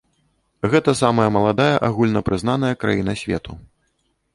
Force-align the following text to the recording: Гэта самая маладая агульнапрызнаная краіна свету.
Гэта 0.71 0.95
самая 1.01 1.29
маладая 1.37 1.75
агульнапрызнаная 1.91 2.77
краіна 2.85 3.13
свету. 3.23 3.65